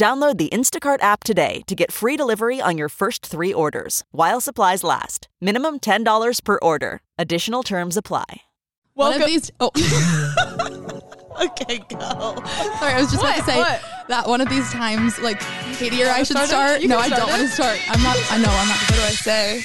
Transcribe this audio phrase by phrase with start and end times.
[0.00, 4.40] Download the Instacart app today to get free delivery on your first three orders while
[4.40, 5.28] supplies last.
[5.42, 7.02] Minimum $10 per order.
[7.18, 8.24] Additional terms apply.
[8.94, 9.22] One Welcome.
[9.24, 9.50] of these.
[9.60, 9.70] Oh,
[11.44, 11.98] Okay, go.
[12.78, 12.94] sorry.
[12.94, 13.82] I was just about to say What?
[14.08, 15.38] that one of these times, like
[15.76, 16.82] Katie or I should start start.
[16.82, 17.78] No, can I don't start want to start.
[17.90, 18.16] I'm not.
[18.30, 18.78] I know I'm not.
[18.88, 19.64] What do I say?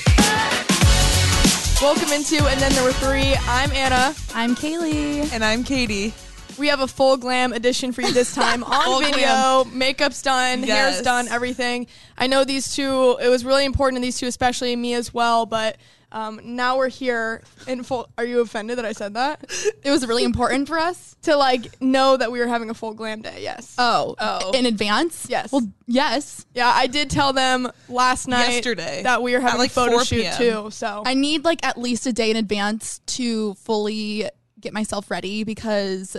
[1.82, 3.36] Welcome into and then there were three.
[3.48, 4.14] I'm Anna.
[4.34, 5.32] I'm Kaylee.
[5.34, 6.14] And I'm Katie.
[6.58, 9.66] We have a full glam edition for you this time on video.
[9.66, 10.70] Makeup's done, Yes.
[10.96, 11.88] hair's done, everything.
[12.18, 13.18] I know these two.
[13.22, 15.46] It was really important to these two, especially me as well.
[15.46, 15.78] But
[16.12, 18.08] um, now we're here in full.
[18.18, 19.44] Are you offended that I said that?
[19.84, 21.16] It was really important for us.
[21.24, 23.40] to like know that we were having a full glam day.
[23.42, 23.74] Yes.
[23.78, 24.52] Oh, Oh.
[24.52, 25.26] in advance.
[25.30, 25.52] Yes.
[25.52, 26.46] Well, yes.
[26.54, 29.02] yeah, I did tell them last night Yesterday.
[29.04, 30.38] that we were having like, a photo shoot p.m.
[30.38, 30.72] too.
[30.72, 34.30] So I need like at least a day in advance to fully
[34.62, 36.16] get myself ready because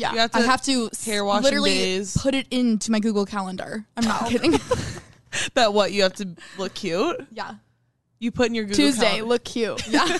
[0.00, 2.16] yeah, You have to, I have to s- hair washing literally days.
[2.16, 3.84] put it into my Google Calendar.
[3.96, 4.58] I'm not kidding.
[5.54, 7.26] that what you have to look cute.
[7.32, 7.54] yeah.
[8.18, 9.26] You put in your Google Tuesday Calendar.
[9.26, 9.82] look cute.
[9.90, 10.18] Yeah.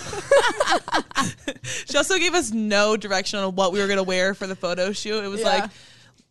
[1.85, 4.91] She also gave us no direction on what we were gonna wear for the photo
[4.91, 5.23] shoot.
[5.23, 5.49] It was Yeah.
[5.49, 5.71] like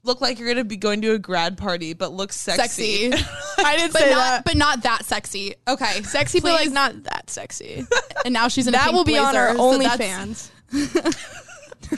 [0.02, 3.10] look like you're gonna be going to a grad party, but look sexy.
[3.10, 3.24] Sexy.
[3.58, 4.44] I did but say not that.
[4.44, 5.54] but not that sexy.
[5.68, 6.02] Okay.
[6.02, 6.72] Sexy, but like Please.
[6.72, 7.84] not that sexy.
[8.24, 10.50] and now she's in a that pink will be on our blazer, so OnlyFans.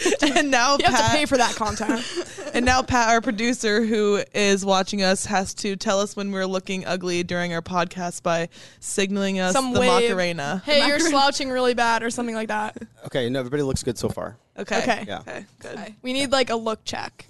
[0.36, 2.04] and now You have to pay for that content.
[2.54, 6.46] and now Pat, our producer who is watching us, has to tell us when we're
[6.46, 8.48] looking ugly during our podcast by
[8.80, 10.10] signaling us Some the wave.
[10.10, 10.62] Macarena.
[10.64, 12.76] Hey, you're slouching really bad or something like that.
[13.06, 14.36] Okay, no, everybody looks good so far.
[14.58, 14.78] Okay.
[14.78, 15.04] Okay.
[15.06, 15.18] Yeah.
[15.20, 15.44] Okay.
[15.60, 15.72] Good.
[15.72, 15.94] Okay.
[16.02, 17.26] We need like a look check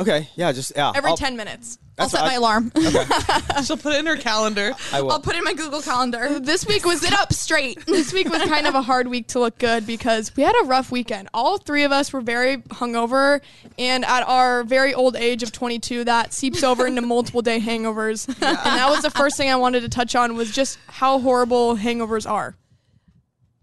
[0.00, 0.92] Okay, yeah, just yeah.
[0.94, 1.78] every I'll- 10 minutes.
[2.02, 2.72] I'll set what my I- alarm.
[3.64, 4.72] She'll put it in her calendar.
[4.92, 5.12] I will.
[5.12, 6.40] I'll put it in my Google Calendar.
[6.50, 7.84] This week was Sit up straight.
[7.86, 10.64] this week was kind of a hard week to look good because we had a
[10.66, 11.28] rough weekend.
[11.34, 13.40] All three of us were very hungover,
[13.78, 18.26] and at our very old age of 22, that seeps over into multiple day hangovers.
[18.28, 21.76] And that was the first thing I wanted to touch on was just how horrible
[21.76, 22.56] hangovers are.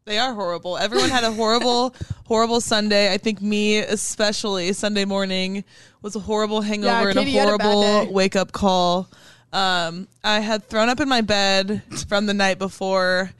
[0.07, 0.77] They are horrible.
[0.77, 1.93] Everyone had a horrible,
[2.27, 3.13] horrible Sunday.
[3.13, 5.65] I think me especially Sunday morning
[6.01, 8.11] was a horrible hangover and a had a bad horrible day.
[8.13, 9.09] wake up call.
[9.51, 13.31] Um, I had thrown up in my bed from the night before,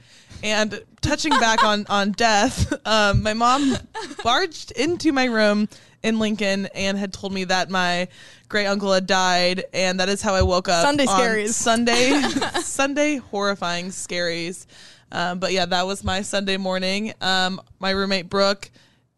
[0.42, 3.74] and touching back on on death, um, my mom
[4.22, 5.70] barged into my room
[6.02, 8.08] in Lincoln and had told me that my
[8.50, 10.84] great uncle had died, and that is how I woke up.
[10.84, 11.48] Sunday on scaries.
[11.54, 12.20] Sunday,
[12.60, 14.66] Sunday horrifying scaries.
[15.10, 17.12] Um, but yeah, that was my Sunday morning.
[17.20, 18.70] Um, my roommate Brooke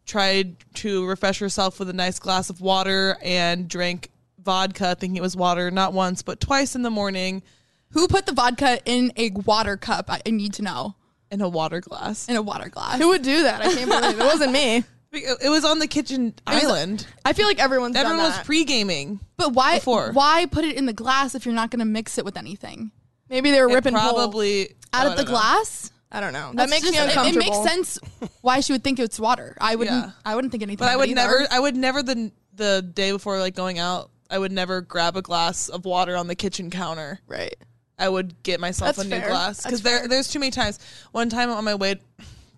[0.05, 4.09] tried to refresh herself with a nice glass of water and drank
[4.41, 7.43] vodka, thinking it was water, not once but twice in the morning
[7.89, 10.09] Who put the vodka in a water cup?
[10.09, 10.95] I, I need to know.
[11.29, 12.27] in a water glass.
[12.27, 12.97] In a water glass.
[12.99, 13.61] Who would do that?
[13.61, 14.21] I can't believe it.
[14.21, 14.83] It wasn't me.
[15.13, 17.05] It was on the kitchen island.
[17.25, 19.19] I feel like everyone's Everyone done was pre gaming.
[19.35, 19.75] but why?
[19.79, 20.13] before.
[20.13, 22.91] Why put it in the glass if you're not going to mix it with anything?
[23.27, 24.13] Maybe they were ripping holes.
[24.13, 25.29] probably Out oh, of the know.
[25.29, 25.91] glass?
[26.11, 26.49] I don't know.
[26.49, 27.41] That That's makes just- me uncomfortable.
[27.41, 27.99] It, makes sense
[28.41, 29.55] why she would think it's water.
[29.61, 29.95] I wouldn't.
[30.05, 30.11] Yeah.
[30.25, 30.85] I wouldn't think anything.
[30.85, 31.21] But I would it either.
[31.21, 31.47] never.
[31.49, 34.09] I would never the the day before like going out.
[34.29, 37.19] I would never grab a glass of water on the kitchen counter.
[37.27, 37.55] Right.
[37.99, 39.29] I would get myself That's a new fair.
[39.29, 40.79] glass because there there's too many times.
[41.11, 41.99] One time on my way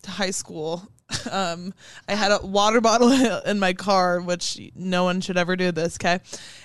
[0.03, 0.87] to high school,
[1.31, 1.73] um,
[2.07, 3.11] I had a water bottle
[3.45, 5.97] in my car, which no one should ever do this.
[5.97, 6.19] Okay,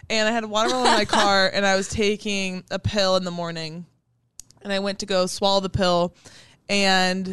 [0.09, 3.17] and I had a water bottle in my car, and I was taking a pill
[3.17, 3.84] in the morning,
[4.63, 6.15] and I went to go swallow the pill,
[6.69, 7.29] and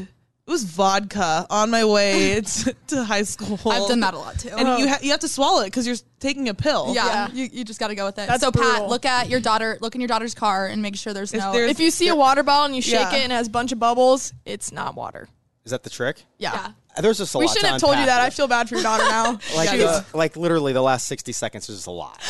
[0.47, 3.59] it was vodka on my way to, to high school.
[3.72, 4.50] I've done that a lot too.
[4.50, 4.90] and you oh.
[4.90, 6.94] ha- you have to swallow it because you're taking a pill.
[6.94, 7.28] yeah, Yeah.
[7.34, 8.28] You, you just got to go with it.
[8.28, 9.78] That's so Pat, look at your daughter.
[9.81, 11.52] Look in your daughter's car and make sure there's If no.
[11.52, 13.16] there's- If you see a water bottle and you shake Yeah.
[13.16, 15.28] it and it has a bunch of bubbles, it's not water.
[15.63, 16.24] Is that the trick?
[16.38, 16.54] Yeah.
[16.54, 16.71] yeah.
[17.01, 17.53] There's just a We lot.
[17.53, 18.18] shouldn't have told you unpack.
[18.19, 18.25] that.
[18.25, 19.31] I feel bad for your daughter now.
[19.56, 19.77] like Jeez.
[20.12, 22.21] the, like literally the last 60 seconds is just a lot.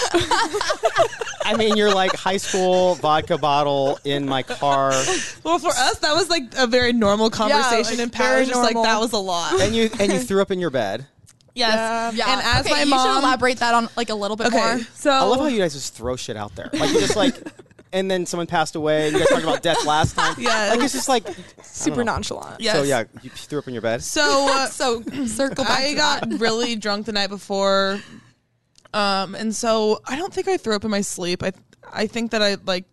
[1.44, 4.92] I mean, you're like high school vodka bottle in my car,
[5.44, 8.50] Well, for us, that was like a very normal conversation, like, and Pat very was
[8.50, 11.06] just like, "That was a lot." and you and you threw up in your bed.
[11.54, 11.74] Yes.
[11.76, 12.12] Yeah.
[12.26, 12.34] Yeah.
[12.34, 14.58] And as okay, my you should mom, elaborate that on like a little bit okay,
[14.58, 14.80] more.
[14.96, 16.70] so I love how you guys just throw shit out there.
[16.74, 17.36] Like you just like,
[17.94, 19.08] and then someone passed away.
[19.08, 20.36] And you guys talked about death last time.
[20.40, 21.26] Yeah, like it's just like
[21.64, 22.60] Super nonchalant.
[22.62, 22.76] yes.
[22.76, 24.02] So yeah, you threw up in your bed.
[24.04, 24.22] So
[24.52, 25.80] uh, So circle back.
[25.80, 26.40] I got that.
[26.40, 28.00] really drunk the night before,
[28.94, 31.44] um, and so I don't think I threw up in my sleep.
[31.44, 31.52] I
[31.92, 32.86] I think that I like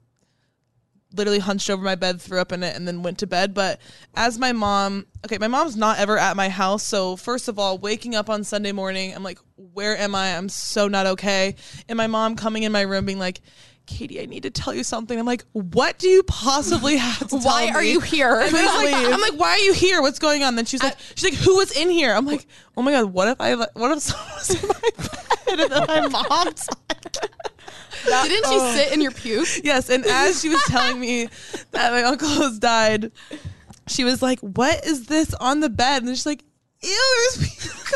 [1.15, 3.53] literally hunched over my bed, threw up in it, and then went to bed.
[3.53, 3.81] But
[4.15, 6.83] as my mom, okay, my mom's not ever at my house.
[6.83, 10.35] So, first of all, waking up on Sunday morning, I'm like, where am I?
[10.37, 11.57] I'm so not okay.
[11.89, 13.43] And my mom coming in my room being like,
[13.87, 15.19] Katie, I need to tell you something.
[15.19, 18.41] I'm like, what do you possibly have to Why are you here?
[18.41, 20.01] I'm, like, I'm like, why are you here?
[20.03, 20.57] What's going on?
[20.57, 22.15] Then she's like, she's like, who was in here?
[22.15, 22.47] I'm like,
[22.77, 25.61] oh my god, what if I, what if someone was in my bed?
[25.61, 26.69] And then my mom's
[28.05, 29.49] Didn't she sit in your puke?
[29.63, 31.29] Yes, and as she was telling me
[31.71, 33.13] that my uncle has died,
[33.87, 36.43] she was like, "What is this on the bed?" And she's like,
[36.81, 37.29] "Ew,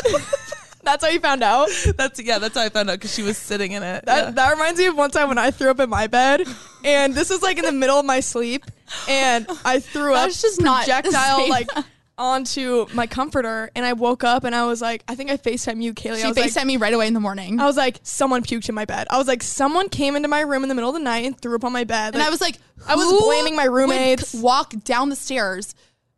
[0.03, 0.46] there's."
[0.87, 1.67] That's how you found out.
[1.97, 4.05] that's yeah, that's how I found out because she was sitting in it.
[4.05, 4.31] That Yeah.
[4.31, 6.47] that reminds me of one time when I threw up in my bed,
[6.85, 8.63] and this was like in the middle of my sleep,
[9.09, 11.49] and I threw up That's just projectile safe.
[11.49, 11.69] like
[12.17, 15.83] onto my comforter, and I woke up and I was like, I think I Facetime
[15.83, 16.17] you, Kaylee.
[16.17, 17.59] She I was like, FaceTimed me right away in the morning.
[17.59, 19.07] I was like, someone puked in my bed.
[19.09, 21.37] I was like, someone came into my room in the middle of the night and
[21.39, 22.13] threw up on my bed.
[22.15, 22.57] and I was like,
[22.87, 24.33] I was blaming my would roommates.
[24.33, 25.75] Walk down the stairs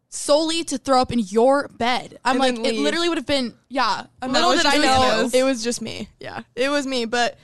[0.09, 2.17] solely to throw up in your bed.
[2.25, 2.81] I'm And like, then it leave.
[2.81, 4.05] literally would have been, yeah.
[4.21, 5.29] No, Little did I know.
[5.33, 5.39] you.
[5.39, 6.09] it was just me.
[6.19, 7.05] Yeah, it was me.
[7.05, 7.37] But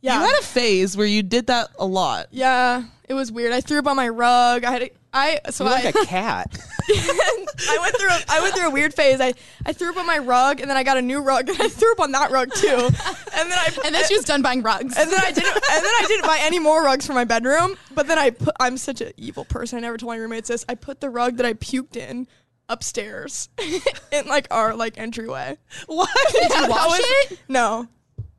[0.00, 2.26] yeah, You had a phase where you did that a lot.
[2.30, 3.52] yeah, it was weird.
[3.52, 4.64] I threw up on my rug.
[4.64, 6.58] I had a, I so You're I like a cat.
[6.90, 9.20] I went through a, I went through a weird phase.
[9.20, 9.34] I,
[9.66, 11.68] I threw up on my rug and then I got a new rug and I
[11.68, 12.68] threw up on that rug too.
[12.68, 14.96] And then I And then she was done buying rugs.
[14.96, 17.76] and then I didn't and then I didn't buy any more rugs for my bedroom.
[17.94, 19.76] But then I put I'm such an evil person.
[19.78, 20.64] I never told my roommates this.
[20.68, 22.26] I put the rug that I puked in
[22.68, 23.48] upstairs
[24.12, 25.56] in like our like entryway.
[25.86, 26.08] What?
[26.32, 27.00] Did you wash was-
[27.32, 27.40] it?
[27.48, 27.88] No.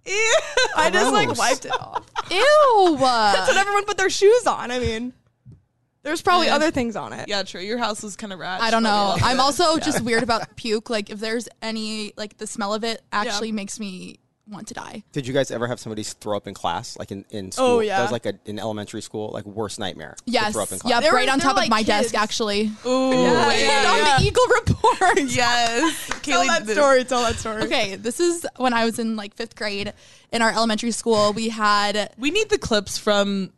[0.05, 0.35] Ew.
[0.75, 2.03] I just like wiped it off.
[2.31, 2.97] Ew.
[2.99, 4.71] That's what everyone put their shoes on.
[4.71, 5.13] I mean,
[6.03, 6.55] there's probably Yeah.
[6.55, 7.27] other things on it.
[7.27, 7.61] Yeah, true.
[7.61, 8.61] Your house is kind of rad.
[8.61, 9.15] I don't know.
[9.21, 10.89] I'm also just weird about puke.
[10.89, 15.03] Like if there's any like the smell of it actually makes me want to die.
[15.11, 17.65] Did you guys ever have somebody throw up in class, like in, in oh, school?
[17.67, 17.97] Oh, yeah.
[17.97, 20.15] That was like a, in elementary school, like worst nightmare.
[20.17, 20.53] to Yes.
[20.53, 20.89] Throw up in class.
[20.89, 21.03] Yep.
[21.03, 22.71] There right were- on top were, of like, my desk, actually.
[22.83, 23.47] Ooh, Yeah.
[23.47, 23.63] wait.
[23.63, 24.15] Yeah.
[24.15, 25.19] on the Eagle Report.
[25.29, 26.07] Yes.
[26.23, 27.03] Tell Kaylee that did- story.
[27.03, 27.61] Tell that story.
[27.63, 29.93] Okay, this is when I was in like fifth grade
[30.31, 31.31] in our elementary school.
[31.33, 33.51] We had We need the clips from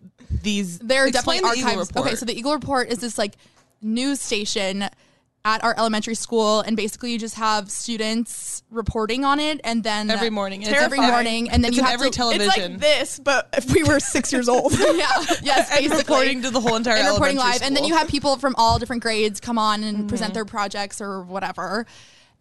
[0.44, 0.80] these.
[0.80, 1.92] There are definitely the archives.
[1.96, 3.36] Okay, so the Eagle Report is this like
[3.82, 4.90] news station
[5.44, 10.10] at our elementary school, and basically you just have students reporting on it, and then
[10.10, 10.62] Every morning.
[10.62, 12.48] It's every morning, and then It's you have every to, television.
[12.48, 14.72] It's like this, but if we were six years old.
[14.80, 15.08] yeah,
[15.42, 15.98] yes, and basically.
[15.98, 18.56] reporting to the whole entire and reporting elementary live, and then you have people from
[18.58, 21.86] all different grades come on and present their projects or whatever.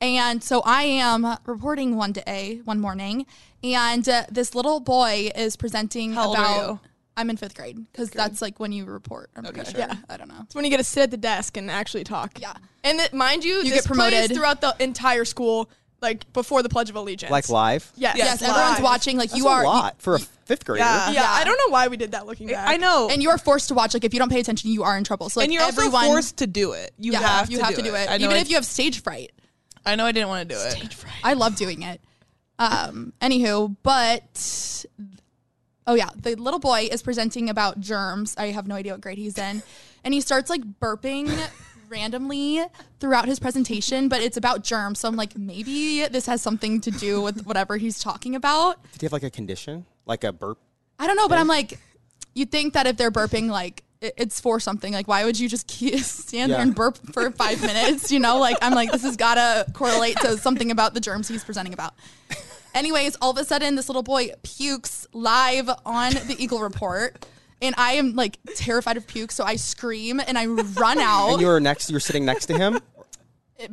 [0.02, 3.26] And so I am reporting one day, one morning,
[3.62, 6.78] and uh, this little boy is presenting How old about.
[7.20, 7.26] Are you?
[7.26, 9.31] I'm in fifth grade because that's like when you report.
[9.37, 9.70] I'm pretty Okay.
[9.72, 9.81] sure.
[9.81, 9.94] Yeah.
[10.08, 10.40] I don't know.
[10.43, 12.40] It's when you get to sit at the desk and actually talk.
[12.40, 12.52] Yeah.
[12.84, 14.26] And it, mind you, You this get promoted.
[14.26, 15.70] plays throughout the entire school,
[16.00, 17.31] like before the Pledge of Allegiance.
[17.31, 17.90] Like live?
[17.96, 18.17] Yes.
[18.17, 18.50] Yes, live.
[18.50, 19.17] everyone's watching.
[19.19, 20.84] Like That's you are, a lot for a fifth grader.
[20.84, 21.08] Yeah.
[21.08, 21.31] Yeah, Yeah.
[21.31, 22.69] I don't know why we did that looking back.
[22.69, 23.08] I know.
[23.11, 23.93] and you are forced to watch.
[23.94, 25.28] Like if you don't pay attention, you are in trouble.
[25.28, 26.93] So like and you're everyone, also forced to do it.
[26.99, 28.49] You yeah, have you to have do to do it, I know even I, if
[28.49, 29.32] you have stage fright.
[29.84, 30.94] I know I didn't want to do it.
[31.25, 32.00] I love doing it.
[32.58, 34.84] Um, anywho, but
[35.90, 38.37] oh yeah, the little boy is presenting about germs.
[38.38, 39.60] I have no idea what grade he's in,
[40.04, 41.28] and he starts like burping
[41.88, 42.62] randomly
[43.00, 45.00] throughout his presentation, but it's about germs.
[45.00, 48.81] So I'm like, maybe this has something to do with whatever he's talking about.
[48.92, 49.84] Did he have like a condition?
[50.06, 50.58] Like a burp?
[51.00, 51.81] I don't know, but I'm like,
[52.34, 54.92] you'd think that if they're burping, like it's for something.
[54.92, 55.69] Like, why would you just
[56.04, 58.12] stand there and burp for five minutes?
[58.12, 61.26] You know, like I'm like, this has got to correlate to something about the germs
[61.26, 61.94] he's presenting about.
[62.74, 67.26] Anyways, all of a sudden, this little boy pukes live on the Eagle Report.
[67.62, 71.40] And I am like terrified of puke, so I scream and I run out And
[71.40, 71.90] you were next.
[71.90, 72.80] You were sitting next to him.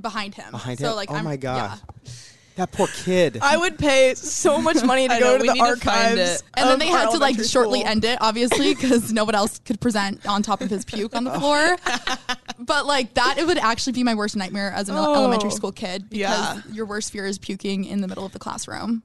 [0.02, 0.52] behind him.
[0.52, 0.96] Behind so him.
[0.96, 2.12] like, oh I'm, my god, yeah.
[2.58, 3.40] That poor kid.
[3.42, 6.20] I would pay so much money to I go know, to the need to find
[6.20, 6.44] archives.
[6.56, 9.60] And then they had to like elementary shortly end it, obviously, because no one else
[9.60, 11.78] could present on top of his puke on the floor.
[12.60, 15.16] but like that, it would actually be my worst nightmare as an Oh.
[15.16, 16.22] elementary school kid because
[16.58, 16.62] Yeah.
[16.72, 19.04] your worst fear is puking in the middle of the classroom.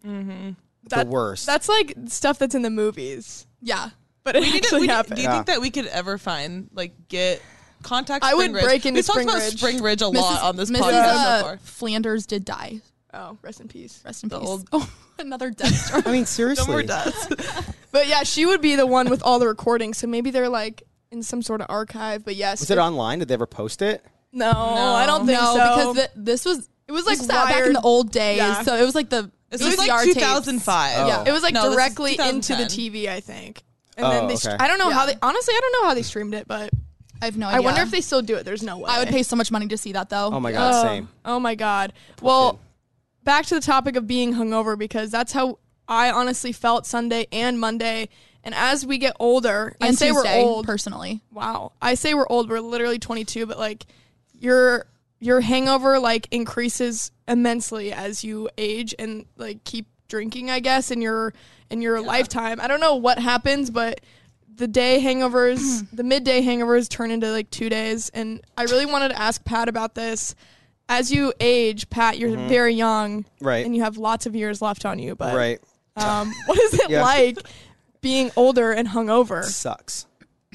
[0.88, 1.46] the worst.
[1.46, 3.90] That's like stuff that's in the movies, Yeah.
[4.24, 5.16] but it We need to- actually we need- happened.
[5.16, 5.34] do you Yeah.
[5.34, 7.42] think that we could ever find like get
[7.82, 8.24] contact?
[8.24, 8.64] I would Spring Ridge?
[8.64, 9.58] break into We've talked about Ridge.
[9.58, 10.80] Spring Ridge a lot on this Mrs.
[10.80, 11.58] podcast uh, so.
[11.62, 12.80] Flanders did die.
[13.14, 14.00] Oh, rest in peace.
[14.04, 14.48] Rest in The peace.
[14.48, 16.02] old- oh, another death story.
[16.06, 16.66] I mean, No seriously.
[16.72, 17.26] more deaths.
[17.92, 19.98] But yeah, she would be the one with all the recordings.
[19.98, 22.24] So maybe they're like in some sort of archive.
[22.24, 23.18] But yes, Was it online?
[23.18, 24.02] Did they ever post it?
[24.32, 25.54] No, I don't think no, so.
[25.54, 28.38] because th- this was it was like like back in the old days.
[28.38, 28.62] Yeah.
[28.62, 30.14] So it was like the This was VCR like tapes.
[30.14, 30.92] 2005.
[30.96, 31.06] Oh.
[31.06, 31.24] Yeah.
[31.26, 33.62] It was like No, directly into the TV, I think.
[33.98, 34.56] And Oh, then they, okay.
[34.58, 35.14] I don't know how they.
[35.20, 36.70] Honestly, I don't know how they streamed it, but
[37.20, 37.58] I have no idea.
[37.58, 38.44] I wonder if they still do it.
[38.46, 38.86] There's no way.
[38.88, 40.30] I would pay so much money to see that though.
[40.32, 41.08] Oh my oh, god, Oh, same.
[41.26, 41.92] Oh my god.
[42.22, 42.58] well, kid.
[43.24, 47.58] Back to the topic of being hungover because that's how I honestly felt Sunday and
[47.60, 48.08] Monday.
[48.44, 50.66] And as we get older, I And say Tuesday, we're old.
[50.66, 51.20] personally.
[51.30, 51.72] wow.
[51.80, 52.48] I say we're old.
[52.50, 53.86] We're literally 22, but like
[54.38, 54.86] your
[55.20, 61.00] your hangover like increases immensely as you age and like keep drinking, I guess, in
[61.00, 61.32] your
[61.70, 62.60] in your lifetime.
[62.60, 64.00] I don't know what happens, but
[64.54, 69.10] the day hangovers, the midday hangovers turn into like 2 days and I really wanted
[69.10, 70.34] to ask Pat about this.
[70.98, 73.64] As you age, Pat, you're very young Right.
[73.64, 75.58] and you have lots of years left on you, but Right.
[75.96, 77.02] um, what is it Yeah.
[77.02, 77.38] like
[78.00, 79.42] being older and hungover?
[79.44, 80.06] sucks.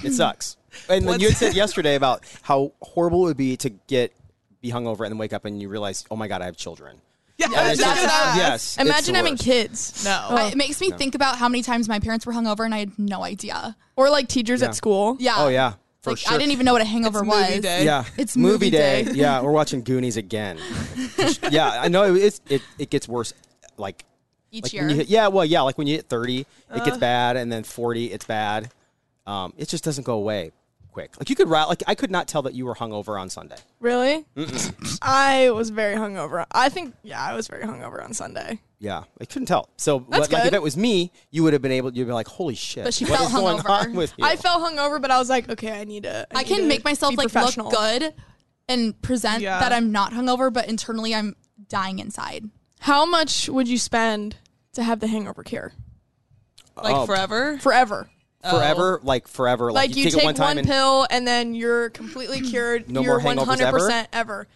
[0.03, 0.55] It sucks.
[0.89, 4.13] And then you had said yesterday about how horrible it would be to get
[4.61, 6.97] be hungover and then wake up and you realize, oh my god, I have children.
[7.39, 8.77] Yeah, And I it's was just- yes.
[8.77, 9.43] Imagine having worst.
[9.43, 10.05] kids.
[10.05, 10.11] No.
[10.29, 12.79] I- it makes me think about how many times my parents were hungover and I
[12.79, 13.75] had no idea.
[13.95, 14.67] Or like teachers Yeah.
[14.67, 15.17] at school.
[15.19, 15.35] Yeah.
[15.37, 15.73] Oh yeah,
[16.07, 16.33] for Like, sure.
[16.33, 17.59] I didn't even know what a hangover It's was.
[17.61, 17.85] day.
[17.85, 19.03] Yeah, It's movie movie day.
[19.03, 19.11] day.
[19.13, 20.57] yeah, we're watching Goonies again.
[21.51, 23.33] yeah, I know it, it's it, it gets worse.
[23.77, 24.05] Like
[24.51, 24.89] Each like year.
[24.89, 26.83] you hit, yeah, well, yeah, like when you hit thirty, it Uh.
[26.85, 28.71] gets bad, and then forty, it's bad.
[29.27, 30.51] Um, it just doesn't go away
[30.97, 31.19] quick.
[31.19, 33.57] Like you could ra- like I could not tell that you were hungover on Sunday.
[33.79, 34.25] Really?
[35.01, 36.45] I was very hungover.
[36.51, 38.59] I think, yeah, I was very hungover on Sunday.
[38.79, 39.69] Yeah, I couldn't tell.
[39.77, 41.91] So, That's like, like if it was me, you would have been able.
[41.93, 43.85] You'd be like, "Holy shit!" But she what felt is going hungover.
[43.87, 46.27] on with you?" I felt hungover, but I was like, okay, I need to.
[46.33, 47.69] I need can to make myself be like professional.
[47.69, 48.13] look good
[48.69, 49.59] and present Yeah.
[49.59, 51.35] that I'm not hungover, but internally I'm
[51.69, 52.49] dying inside.
[52.79, 54.35] How much would you spend
[54.73, 55.73] to have the hangover cure
[56.75, 57.05] like Oh.
[57.07, 57.57] forever.
[57.59, 58.09] forever?
[58.51, 59.71] Forever, like forever.
[59.71, 62.89] Like, Like, you, take, take, it one time and pill and then you're completely cured.
[62.89, 64.47] No you're more hangovers 100% ever.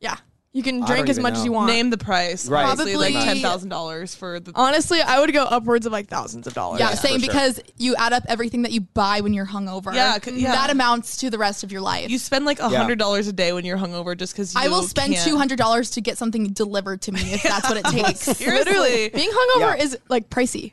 [0.00, 0.16] Yeah,
[0.52, 1.44] you can drink don't as even much as know.
[1.46, 1.66] you want.
[1.70, 2.48] Name the price.
[2.48, 2.64] Right.
[2.64, 4.52] Obviously, like Probably- ten thousand dollars for the.
[4.54, 6.80] Honestly, I would go upwards of like thousands of dollars.
[6.80, 7.32] Yeah, Yeah, same for sure.
[7.34, 9.92] because you add up everything that you buy when you're hungover.
[9.94, 10.52] Yeah, c- yeah.
[10.52, 12.08] That amounts to the rest of your life.
[12.10, 14.82] You spend like a hundred dollars a day when you're hungover just because I will
[14.84, 18.20] spend two hundred dollars to get something delivered to me if that's what it takes.
[18.20, 19.82] Seriously, Being hungover Yeah.
[19.84, 20.72] is like pricey.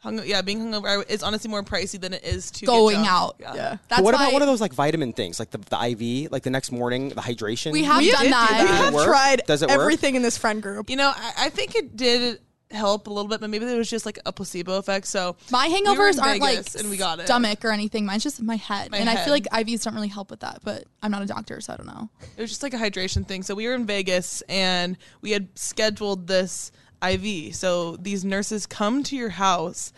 [0.00, 3.08] Hung- yeah, being hungover is honestly more pricey than it is to get Going drunk.
[3.10, 3.36] out.
[3.38, 3.54] Yeah.
[3.54, 3.68] Yeah.
[3.88, 5.76] That's But what about one of those like vitamin things, like the, the
[6.24, 7.72] IV, like the next morning, the hydration?
[7.72, 8.48] we have We done did do that.
[8.50, 8.60] that.
[8.62, 9.04] We Does it have work?
[9.06, 9.78] tried Does it work?
[9.80, 10.88] everything in this friend group.
[10.88, 12.40] You know, I, I think it did
[12.70, 15.06] help a little bit, but maybe there was just like a placebo effect.
[15.06, 17.26] So My we hangovers aren't Vegas like and we got it.
[17.26, 18.06] stomach or anything.
[18.06, 18.92] Mine's just my head.
[18.92, 21.26] My and I feel like IVs don't really help with that, but I'm not a
[21.26, 22.08] doctor, so I don't know.
[22.36, 23.42] It was just like a hydration thing.
[23.42, 26.70] So we were in Vegas and we had scheduled this
[27.02, 27.54] IV.
[27.54, 29.92] So these nurses come to your house,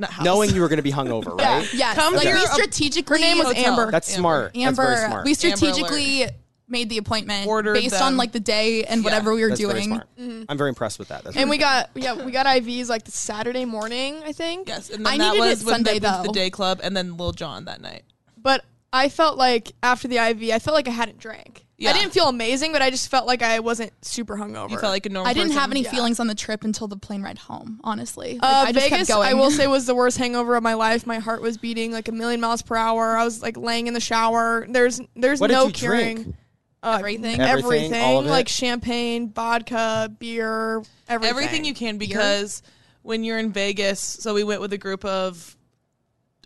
[0.00, 0.24] house.
[0.24, 1.68] knowing you were going to be hungover, right?
[1.74, 1.96] Yes.
[1.96, 3.64] Come like to we your- strategically Her name was Hotel.
[3.80, 3.90] Amber.
[3.90, 4.52] That's smart.
[4.54, 5.24] That's Amber, very smart.
[5.24, 6.26] we Amber strategically
[6.68, 9.60] made the appointment Ordered based on like the day and Yeah, whatever we were That's
[9.60, 9.84] very doing.
[9.84, 10.06] smart.
[10.18, 10.44] Mm-hmm.
[10.48, 11.22] I'm very impressed with that.
[11.24, 14.68] That's and very we got yeah we got IVs like the Saturday morning I think.
[14.68, 16.80] Yes, and then I that needed was it when Sunday, they went the day club,
[16.82, 18.04] and then Lil Jon that night.
[18.38, 21.64] But I felt like after the IV, I felt like I hadn't drank.
[21.78, 21.90] Yeah.
[21.90, 24.70] I didn't feel amazing, but I just felt like I wasn't super hungover.
[24.70, 25.28] You felt like a normal.
[25.28, 25.60] I didn't person.
[25.60, 25.90] have any Yeah.
[25.90, 28.34] feelings on the trip until the plane ride home, honestly.
[28.34, 29.28] Like, uh, I just Vegas, kept going.
[29.28, 31.06] I will say, was the worst hangover of my life.
[31.06, 33.16] My heart was beating like a million miles per hour.
[33.16, 34.64] I was like laying in the shower.
[34.68, 36.14] There's there's What did no you curing.
[36.22, 36.36] drink?
[36.84, 37.40] Uh, Everything?
[37.40, 38.30] Everything, all of it?
[38.30, 41.30] like champagne, vodka, beer, everything.
[41.30, 42.62] everything you can because
[43.02, 45.56] when you're in Vegas, so we went with a group of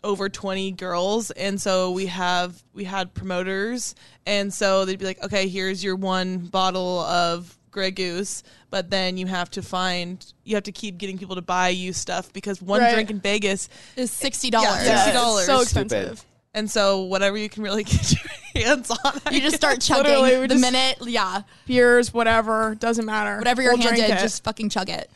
[0.06, 3.94] over 20 girls and so we have we had promoters
[4.24, 9.16] and so they'd be like okay here's your one bottle of Grey Goose but then
[9.16, 12.62] you have to find you have to keep getting people to buy you stuff because
[12.62, 12.94] one Right.
[12.94, 14.84] drink in Vegas is sixty dollars.
[14.86, 15.36] Yeah, Yeah, $60.
[15.38, 15.82] it's So Stupid.
[15.92, 16.24] expensive.
[16.54, 20.04] and so whatever you can really get your hands on I You just start chugging
[20.22, 23.38] Literally, the just- minute, yeah, Beers, whatever, doesn't matter.
[23.38, 24.22] whatever you're We'll drink handed, it.
[24.22, 25.10] just fucking chug it.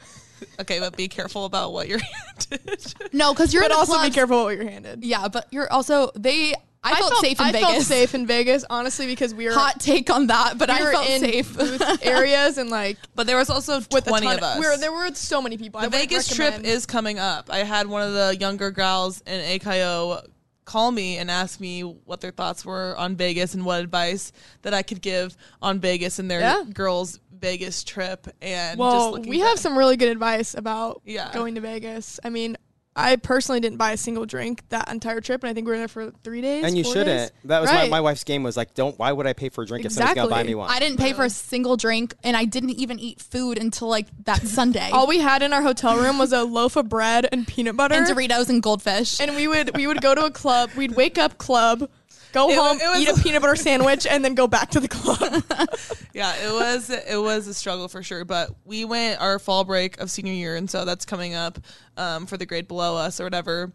[0.61, 2.01] Okay but be careful about what you're
[2.51, 5.05] handed No, because you're But in the also be careful what you're handed.
[5.05, 6.55] Yeah, but you're also they.
[6.83, 7.69] I, felt, safe in I Vegas.
[7.69, 10.83] felt safe in Vegas, honestly, because we were Hot take on that, but we I
[10.83, 11.55] were felt in safe.
[11.55, 14.67] booth areas and like but there was also with 20 a ton of us We
[14.67, 15.79] were, there were so many people.
[15.79, 17.51] I The wouldn't Vegas trip is coming up.
[17.51, 20.25] I had one of the younger gals in AKO
[20.65, 24.33] call me and ask me what their thoughts were on Vegas and what advice
[24.63, 26.65] that I could give on Vegas and their Yeah.
[26.73, 28.27] girls' Vegas trip.
[28.43, 31.31] And just Well, looking we have some really good advice about Yeah.
[31.33, 32.21] going to Vegas.
[32.25, 32.57] I mean,
[32.97, 35.79] I personally didn't buy a single drink that entire trip, and I think we were
[35.79, 36.65] there for three days.
[36.65, 37.31] And you four shouldn't.
[37.31, 37.31] days.
[37.45, 37.85] That was Right.
[37.89, 38.99] my, my wife's game was like, don't.
[38.99, 40.69] Why would I pay for a drink if somebody's gonna buy me one?
[40.69, 44.09] I didn't pay for a single drink, and I didn't even eat food until like
[44.25, 44.91] that Sunday.
[44.93, 47.95] All we had in our hotel room was a loaf of bread and peanut butter,
[47.95, 49.21] and Doritos and goldfish.
[49.21, 50.71] and we would we would go to a club.
[50.77, 51.89] We'd wake up club,
[52.33, 54.81] go It home, it was- eat a peanut butter sandwich, and then go back to
[54.81, 55.43] the club.
[56.13, 58.25] Yeah, it was it was a struggle for sure.
[58.25, 61.59] But we went our fall break of senior year, and so that's coming up
[61.97, 63.71] um, for the grade below us or whatever.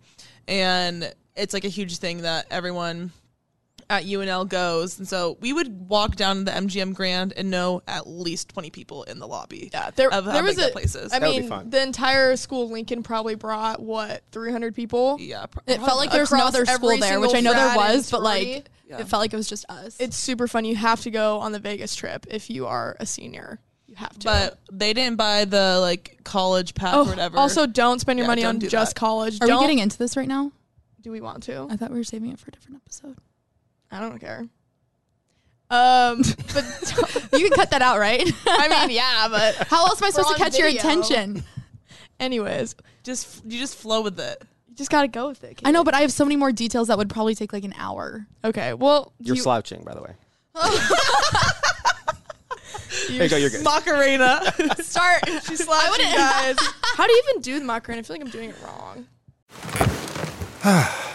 [0.47, 3.11] And it's like a huge thing that everyone
[3.89, 7.81] at UNL goes, and so we would walk down to the MGM Grand and know
[7.87, 9.69] at least twenty people in the lobby.
[9.73, 11.11] Yeah, there, of there was big a that place is.
[11.13, 11.69] I That would be mean, fun.
[11.69, 15.17] the entire school Lincoln probably brought what 300 people.
[15.19, 17.75] yeah, pro- It felt like there was no other school there, which I know there
[17.75, 18.65] was, but like.
[18.87, 18.99] Yeah.
[18.99, 19.97] it felt like it was just us.
[19.99, 20.63] It's super fun.
[20.63, 23.59] You have to go on the Vegas trip if you are a senior.
[23.87, 24.25] You have to.
[24.25, 27.37] but they didn't buy the like college pack oh, or whatever.
[27.39, 28.99] also don't spend your Yeah, money on just that.
[28.99, 29.41] college.
[29.41, 30.51] Are don't, we getting into this right now?
[31.01, 31.65] Do we want to?
[31.67, 33.17] I thought we were saving it for a different episode.
[33.91, 34.47] I don't care.
[35.69, 36.21] Um,
[36.53, 38.21] but You can cut that out, right?
[38.47, 41.43] I mean, yeah, but How else am I supposed to on catch your attention?
[42.19, 44.41] anyways, just you just flow with it.
[44.69, 45.59] you just gotta go with it.
[45.65, 47.73] I know, but I have so many more details that would probably take like an
[47.77, 48.27] hour.
[48.43, 48.73] okay.
[48.73, 50.15] Well, You're you, slouching, by the way.
[53.09, 53.37] you There you go.
[53.37, 53.63] You're good.
[53.63, 54.41] Macarena.
[54.81, 55.27] Start.
[55.47, 56.55] She's slouching, guys.
[56.95, 57.99] How do you even do the Macarena?
[57.99, 59.05] I feel like I'm doing it wrong.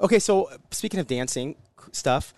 [0.00, 1.56] Okay, so uh, speaking of dancing
[1.92, 2.32] stuff,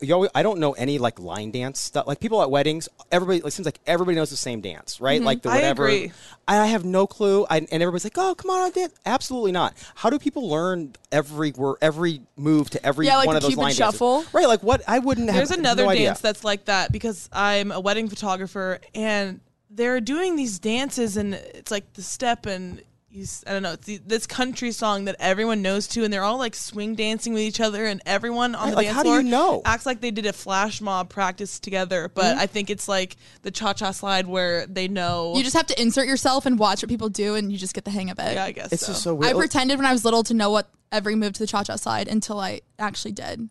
[0.00, 2.06] you always, I don't know any like line dance stuff.
[2.06, 5.22] Like people at weddings, everybody it seems like everybody knows the same dance, right?
[5.22, 5.86] Like the I whatever.
[5.86, 6.12] agree.
[6.46, 9.74] I have no clue, I, and everybody's like, "Oh, come on, I'll dance." Absolutely not.
[9.94, 13.42] How do people learn every word, every move to every Yeah, like one the of
[13.44, 14.16] those Cupid line shuffle.
[14.18, 14.34] dances?
[14.34, 14.46] Right?
[14.46, 14.82] Like what?
[14.86, 15.36] I wouldn't have.
[15.36, 16.22] There's another no dance idea.
[16.22, 21.70] that's like that because I'm a wedding photographer and they're doing these dances and it's
[21.70, 25.16] like the step and you, s- I don't know, it's the, this country song that
[25.18, 28.62] everyone knows too, and they're all like swing dancing with each other, and everyone on
[28.66, 29.62] Right, the like, dance how do floor you know?
[29.64, 32.08] acts like they did a flash mob practice together.
[32.14, 32.40] But Mm-hmm.
[32.40, 35.34] I think it's like the cha cha slide where they know.
[35.36, 37.84] You just have to insert yourself and watch what people do, and you just get
[37.84, 38.34] the hang of it.
[38.34, 38.92] yeah, I guess It's so.
[38.92, 39.34] just so weird.
[39.34, 41.76] I pretended when I was little to know what every move to the cha cha
[41.76, 43.48] slide until I actually did.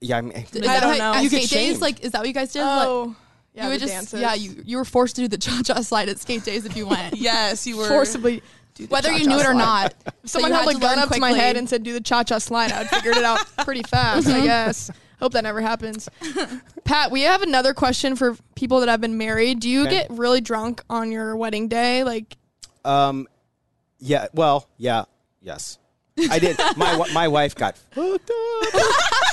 [0.00, 1.18] yeah, I mean, Is I that don't how- know.
[1.18, 2.62] At You get skate days, like, is that what you guys did?
[2.62, 3.16] Like, Oh,
[3.54, 4.20] yeah, you would just, dances.
[4.20, 6.76] yeah, you you were forced to do the cha cha slide at skate days if
[6.76, 7.16] you went.
[7.18, 8.42] yes, you were forcibly.
[8.74, 9.54] Do the Whether you knew it or slide.
[9.58, 9.94] not.
[10.24, 11.82] If someone you held had a to gun learn up to my head and said,
[11.82, 14.28] "Do the cha-cha slide," I'd figured it out pretty fast.
[14.28, 14.90] I guess.
[15.20, 16.08] Hope that never happens.
[16.84, 19.60] Pat, we have another question for people that have been married.
[19.60, 19.90] Do you Okay.
[19.90, 22.02] get really drunk on your wedding day?
[22.04, 22.36] Like,
[22.84, 23.28] Um,
[23.98, 24.26] yeah.
[24.32, 25.04] Well, yeah.
[25.40, 25.78] Yes,
[26.30, 26.56] I did.
[26.76, 28.82] my my wife got fucked up.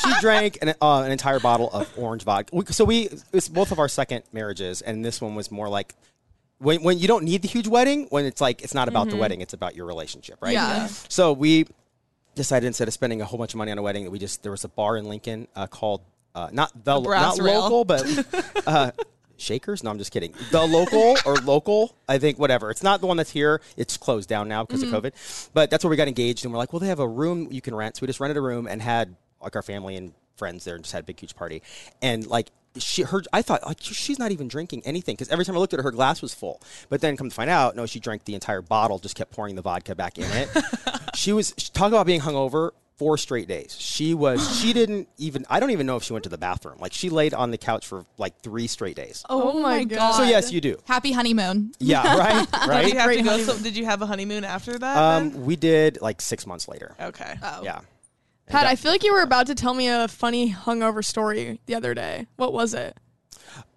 [0.04, 2.56] she drank an, uh, an entire bottle of orange vodka.
[2.56, 5.94] We- So we it's both of our second marriages, and this one was more like
[6.60, 8.08] when when you don't need the huge wedding.
[8.10, 10.54] When it's like it's not about the wedding, it's about your relationship, right?
[10.54, 10.88] Yeah.
[10.88, 11.66] So we
[12.36, 14.44] decided instead of spending a whole bunch of money on a wedding, that we just
[14.44, 16.02] there was a bar in Lincoln uh, called
[16.36, 17.62] uh, not the Brass not Rail.
[17.62, 18.04] local, but
[18.68, 18.92] uh,
[19.38, 19.84] Shakers?
[19.84, 20.34] No, I'm just kidding.
[20.52, 22.70] The local or local, I think whatever.
[22.72, 23.62] It's not the one that's here.
[23.78, 25.50] It's closed down now because of COVID.
[25.54, 27.62] But that's where we got engaged, and we're like, well, they have a room you
[27.62, 27.98] can rent.
[27.98, 30.84] So we just rented a room and had like our family and friends there, and
[30.84, 31.62] just had a big huge party.
[32.02, 35.56] And like she, her, I thought like she's not even drinking anything because every time
[35.56, 36.62] I looked at her, her glass was full.
[36.90, 39.00] But then come to find out, no, she drank the entire bottle.
[39.00, 40.50] Just kept pouring the vodka back in it.
[41.16, 43.76] she was talk about being hungover four straight days.
[43.80, 44.60] She was.
[44.60, 45.46] She didn't even.
[45.50, 46.78] I don't even know if she went to the bathroom.
[46.80, 49.24] Like she laid on the couch for like three straight days.
[49.30, 50.12] oh, my god.
[50.14, 50.78] So yes, you do.
[50.86, 51.72] Happy honeymoon.
[51.80, 52.96] Yeah, right, Did you right.
[52.96, 53.38] have to go?
[53.40, 54.80] So, did you have a honeymoon after that?
[54.80, 55.34] then?
[55.36, 56.94] Um, we did like six months later.
[57.00, 57.36] okay.
[57.42, 57.62] Oh.
[57.64, 57.80] Yeah.
[58.50, 61.76] Pat, I feel like you were about to tell me a funny hungover story the
[61.76, 62.28] other day.
[62.36, 62.98] What was it?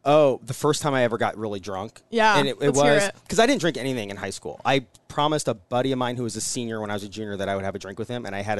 [0.04, 2.00] Oh, the first time I ever got really drunk.
[2.10, 4.60] Yeah, and it, it let's was because I didn't drink anything in high school.
[4.64, 7.36] I promised a buddy of mine who was a senior when I was a junior
[7.36, 8.58] that I would have a drink with him, and I had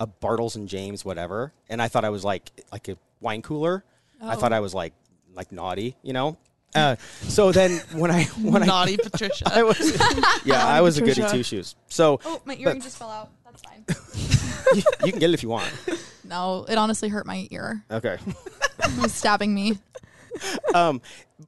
[0.00, 3.82] a Bartles and James whatever, and I thought I was like like a wine cooler.
[4.20, 4.38] I Oh.
[4.38, 4.92] thought I was like
[5.34, 6.36] like naughty, you know.
[6.74, 6.96] Uh,
[7.28, 9.44] so then when I when I, Naughty Patricia.
[9.50, 11.76] I, I was yeah I was a goody two shoes.
[11.88, 13.30] So Oh, my but earring just fell out.
[13.54, 13.84] That's fine.
[14.76, 15.72] you, you can get it if you want.
[16.24, 17.84] no, it honestly hurt my ear.
[17.90, 18.18] Okay.
[18.86, 19.78] It was stabbing me.
[20.74, 21.00] um,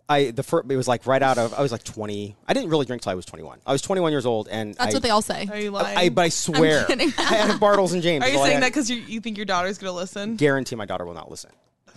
[0.08, 2.34] I the first, it was like right out of I was like 20.
[2.46, 3.58] I didn't really drink till I was 21.
[3.66, 5.46] I was 21 years old, and That's I, what they all say.
[5.50, 5.98] Are you lying?
[5.98, 7.12] I, but I swear, kidding.
[7.18, 8.24] I had Bartles and James.
[8.24, 10.36] Are you Well, I saying had- that because you, you think your daughter's gonna listen?
[10.36, 11.50] Guarantee my daughter will not listen.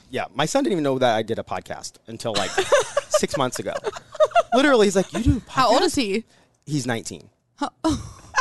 [0.10, 2.50] Yeah, my son didn't even know that I did a podcast until like
[3.10, 3.74] six months ago.
[4.54, 6.26] Literally, he's like, "You do?" A How old is he?
[6.66, 7.30] He's 19.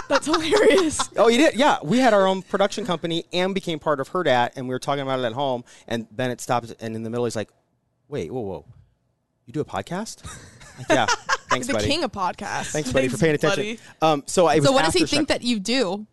[0.09, 0.99] That's hilarious.
[1.16, 1.55] Oh, you did?
[1.55, 4.79] Yeah, we had our own production company and became part of Hurrdat, and we were
[4.79, 5.64] talking about it at home.
[5.87, 7.51] And Bennett stops, and in the middle, he's like,
[8.09, 8.64] "Wait, whoa, whoa,
[9.47, 10.25] you do a podcast?"
[10.79, 11.07] Like, yeah,
[11.51, 11.87] thanks, the buddy.
[11.87, 12.71] king of podcasts.
[12.71, 13.79] Thanks, buddy, for paying attention.
[14.01, 16.07] Um, so I was So what does he think that you do?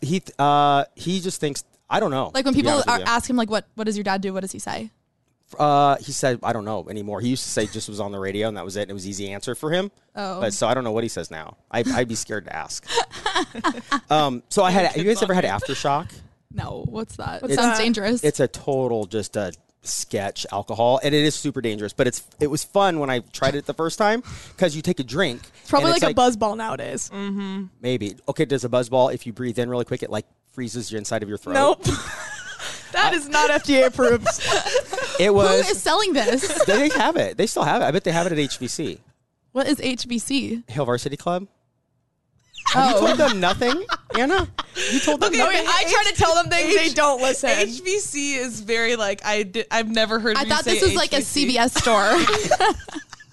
[0.00, 0.22] he?
[0.38, 2.30] Uh, he just thinks I don't know.
[2.34, 4.32] Like when people are, ask him like what what does your dad do?
[4.32, 4.90] What does he say?
[5.58, 7.20] Uh, he said, I don't know anymore.
[7.20, 8.82] He used to say just was on the radio and that was it.
[8.82, 9.90] And it was easy answer for him.
[10.16, 10.40] Oh.
[10.40, 11.56] But so I don't know what he says now.
[11.70, 12.86] I, I'd be scared to ask.
[14.10, 16.12] um, so I had, you guys ever had Aftershock?
[16.52, 17.42] No, what's that?
[17.42, 18.24] What's Sounds dangerous.
[18.24, 19.52] It's a total just a
[19.82, 23.54] sketch alcohol and it is super dangerous, but it's, it was fun when I tried
[23.54, 24.22] it the first time
[24.56, 25.42] because you take a drink.
[25.60, 27.10] It's probably and like, it's a buzz ball nowadays.
[27.80, 28.16] Maybe.
[28.28, 28.44] Okay.
[28.44, 31.22] Does a buzz ball, if you breathe in really quick, it like freezes your inside
[31.22, 31.54] of your throat?
[31.54, 31.84] Nope.
[32.94, 34.26] that is not FDA approved.
[35.20, 36.64] It was, Who is selling this?
[36.66, 37.36] they have it.
[37.36, 37.84] They still have it.
[37.84, 38.98] I bet they have it at HBC.
[39.52, 40.68] what is HBC?
[40.68, 41.46] Hill Varsity Club.
[42.72, 43.06] Have you oh.
[43.06, 43.84] told them nothing,
[44.18, 44.48] Anna?
[44.90, 45.58] You told them Okay, nothing?
[45.58, 47.50] Okay, I try to tell them things they don't listen.
[47.50, 50.36] HBC is very like I did, I've never heard.
[50.36, 51.54] I you thought say this was like a HBC.
[51.54, 52.74] CVS store.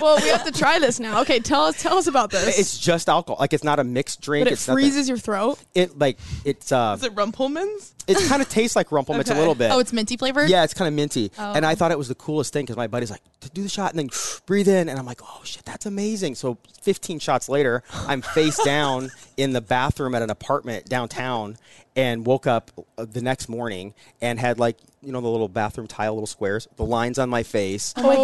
[0.00, 1.20] well, we have to try this now.
[1.22, 2.58] Okay, tell us tell us about this.
[2.58, 3.36] It's just alcohol.
[3.40, 4.44] Like it's not a mixed drink.
[4.46, 5.58] but it it's nothing- freezes your throat.
[5.74, 7.92] It like it's uh, Is it Rumple Minze?
[8.08, 9.18] it kind of tastes like Rumpelman.
[9.18, 9.72] It's a little bit.
[9.72, 10.48] oh, it's minty flavored.
[10.48, 11.32] yeah, it's kind of minty.
[11.38, 11.52] Oh.
[11.54, 13.20] And I thought it was the coolest thing because my buddy's like,
[13.52, 14.10] do the shot and then
[14.46, 16.36] breathe in, and I'm like, oh shit, that's amazing.
[16.36, 21.56] So 15 shots later, I'm face down in the bathroom at an apartment downtown,
[21.96, 25.88] and woke up uh, the next morning and had like you know the little bathroom
[25.88, 27.92] tile, little squares, the lines on my face.
[27.96, 28.14] Oh my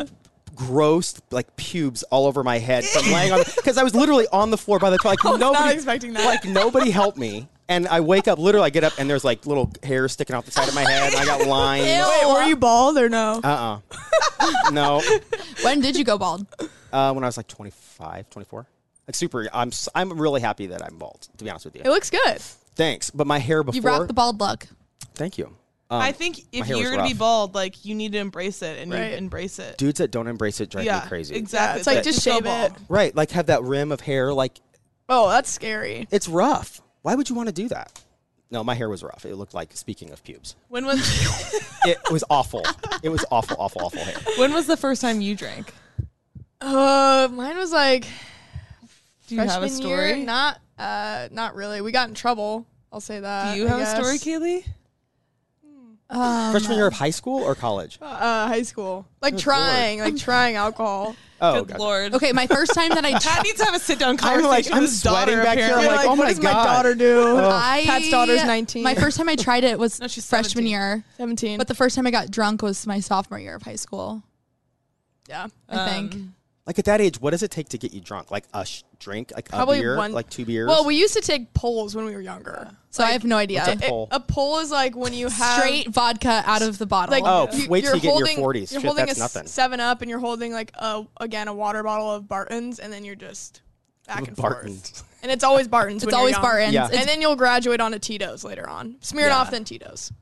[0.00, 0.10] god.
[0.54, 4.50] Gross like pubes all over my head from laying on because I was literally on
[4.50, 6.24] the floor by the time like was nobody not expecting that.
[6.24, 9.46] like nobody helped me and I wake up literally I get up and there's like
[9.46, 12.42] little hairs sticking out the side of my head and I got lines Wait, were
[12.44, 13.40] you bald or no?
[13.42, 13.78] uh
[14.40, 15.02] uh no
[15.62, 16.46] When did you go bald?
[16.92, 18.66] uh, when I was like 25 24
[19.06, 21.88] like super I'm I'm really happy that I'm bald to be honest with you it
[21.88, 22.40] looks good.
[22.74, 24.66] thanks but my hair before You rock the bald look.
[25.14, 25.54] thank you
[25.90, 28.92] um, I think if you're gonna be bald, like you need to embrace it and
[28.92, 29.10] Right.
[29.12, 29.76] you embrace it.
[29.78, 31.80] dudes that don't embrace it drive yeah, me crazy Exactly.
[31.80, 32.72] it's like, just shave it.
[32.88, 34.60] right like have that rim of hair like
[35.08, 36.06] Oh, that's scary.
[36.10, 38.00] it's rough why would you want to do that
[38.52, 40.98] no my hair was rough it looked like speaking of pubes When was
[41.84, 42.64] it was awful.
[43.02, 44.16] It was awful, awful, awful hair.
[44.36, 45.72] when was the first time you drank?
[46.60, 48.06] Uh, mine was like
[49.28, 50.08] Do you have a freshman year.
[50.10, 50.22] story?
[50.24, 51.80] Not, uh, not really.
[51.80, 52.66] We got in trouble.
[52.92, 53.54] I'll say that.
[53.54, 54.24] Do you I have a story, guess.
[54.24, 54.64] Kaylee?
[56.10, 57.98] Um, Freshman year of high school or college?
[58.02, 59.06] Uh, high school.
[59.22, 61.14] Like trying, like trying alcohol.
[61.42, 61.78] Oh, Good God.
[61.80, 62.14] lord.
[62.14, 64.50] Okay, my first time that I Pat needs to have a sit down I'm conversation
[64.50, 65.32] like- I'm with his daughter.
[65.32, 65.66] sweating back here.
[65.68, 65.96] I'm apparently.
[65.96, 67.36] Like, like, oh what my does my daughter do?
[67.38, 68.82] I Pat's daughter's 19.
[68.82, 70.70] My first time I tried it was No, she's freshman 17.
[70.70, 71.58] year, 17.
[71.58, 74.22] but the first time I got drunk was my sophomore year of high school.
[75.28, 75.46] yeah.
[75.68, 76.14] I think.
[76.14, 76.34] Um,
[76.66, 78.30] Like at that age, what does it take to get you drunk?
[78.30, 80.68] Like a sh- drink, like Probably a beer, one- like two beers.
[80.68, 82.70] Well, we used to take polls when we were younger.
[82.90, 83.62] So I have no idea.
[83.66, 84.08] What's a poll?
[84.10, 87.12] A poll is like when you have Straight vodka out of the bottle.
[87.12, 88.72] like Oh, you, wait till you're get in your holding, 40s.
[88.72, 89.46] You're Shit, holding that's a nothing.
[89.46, 93.04] Seven Up, and you're holding like a again a water bottle of Bartons, and then
[93.04, 93.62] you're just
[94.06, 94.90] back and Bartons.
[94.90, 95.04] forth.
[95.22, 96.04] And it's always Bartons.
[96.04, 96.42] it's always young.
[96.42, 96.74] Bartons.
[96.74, 96.86] Yeah.
[96.88, 98.94] It's And then you'll graduate on to Tito's later on.
[99.00, 99.50] Smirnoff, Yeah.
[99.50, 100.12] then Tito's.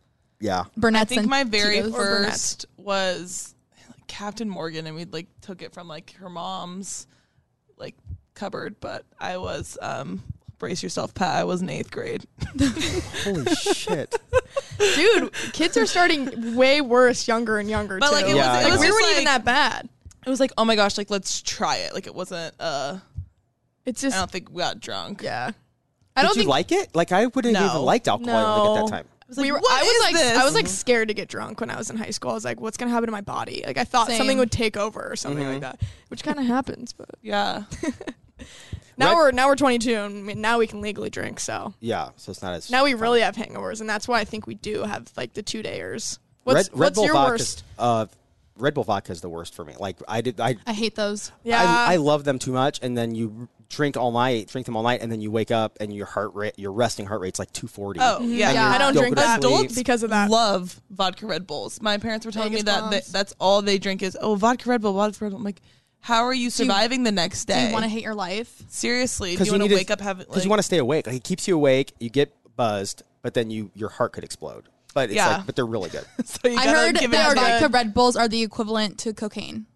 [0.40, 0.64] yeah.
[0.76, 1.94] Burnett's I think and my very Tito's.
[1.94, 2.30] Or Burnett.
[2.30, 3.57] first was like,
[4.08, 7.06] Captain Morgan, and we like took it from like her mom's
[7.76, 7.94] like
[8.34, 8.76] cupboard.
[8.80, 10.22] But I was um
[10.58, 11.36] brace yourself, Pat.
[11.36, 12.26] I was in eighth grade.
[13.24, 14.14] Holy shit.
[14.78, 17.98] Dude, kids are starting way worse younger and younger.
[17.98, 18.14] But too.
[18.14, 19.88] like it Yeah, was, I it like was we weren't like, even that bad.
[20.26, 21.94] It was like, oh my gosh, like let's try it.
[21.94, 22.54] Like it wasn't.
[22.58, 22.98] uh
[23.86, 25.22] It's just I don't think we got drunk.
[25.22, 25.50] yeah.
[26.16, 26.94] I Did don't you think like it?
[26.96, 27.72] Like I wouldn't have No.
[27.74, 29.06] even liked alcohol like, at that time.
[29.28, 30.38] I was like, we were, I was like this?
[30.38, 32.30] I was like scared to get drunk when I was in high school.
[32.30, 33.62] I was like, what's gonna happen to my body?
[33.66, 34.16] Like I thought Same.
[34.16, 35.52] something would take over or something Mm-hmm.
[35.64, 36.94] like that, which kind of happens.
[36.94, 37.64] But yeah.
[38.96, 41.40] now Red- we're now we're 22 and we- now we can legally drink.
[41.40, 43.00] So Yeah, so it's not as now we fun.
[43.02, 46.18] really have hangovers, and that's why I think we do have like the two dayers.
[46.44, 47.32] What's Red, Red what's Bull your vodka.
[47.32, 47.64] worst?
[47.78, 48.06] Uh,
[48.56, 49.74] Red Bull vodka is the worst for me.
[49.78, 51.30] Like I did, I I hate those.
[51.44, 54.76] Yeah, I, I love them too much, and then you drink all night, drink them
[54.76, 57.38] all night, and then you wake up and your heart rate, your resting heart rate's
[57.38, 58.00] like 240.
[58.00, 58.34] Oh mm-hmm.
[58.34, 58.52] yeah.
[58.52, 58.68] Yeah.
[58.68, 59.74] I don't drink to that sleep.
[59.74, 60.30] because of that.
[60.30, 61.80] love vodka Red Bulls.
[61.82, 64.70] My parents were telling Vegas me that they, that's all they drink is oh vodka
[64.70, 65.38] Red Bull, vodka Red Bull.
[65.38, 65.60] I'm like,
[66.00, 67.54] how are you surviving the next day?
[67.54, 67.66] Do day?
[67.68, 68.62] you want to hate your life?
[68.68, 70.78] Seriously, do because you want to wake up having because like, you want to stay
[70.78, 71.06] awake.
[71.06, 74.68] Like it keeps you awake, you get buzzed, but then you your heart could explode.
[74.94, 75.36] but it's Yeah.
[75.36, 76.04] like, but they're really good.
[76.24, 77.48] So you I gotta heard give it that to me.
[77.48, 79.66] vodka Red Bulls are the equivalent to cocaine.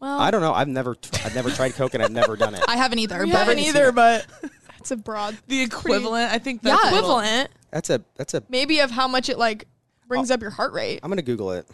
[0.00, 0.52] Well, I don't know.
[0.54, 2.64] I've never, tr- I've never tried Coke and I've never done it.
[2.68, 3.18] I haven't either.
[3.24, 3.94] we but haven't either, it.
[3.94, 4.26] but
[4.78, 6.32] it's a broad the equivalent.
[6.32, 6.72] I think Yeah.
[6.76, 8.42] that's a equivalent, That's a, that's a.
[8.48, 10.06] maybe of how much it like Oh.
[10.08, 10.98] brings up your heart rate.
[11.02, 11.68] I'm gonna Google it.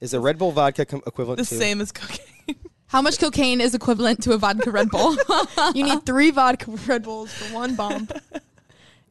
[0.00, 2.56] Is a Red Bull vodka com- equivalent the to same as cocaine.
[2.86, 5.14] How much cocaine is equivalent to a vodka Red Bull?
[5.74, 8.12] You need three vodka Red Bulls for one bump.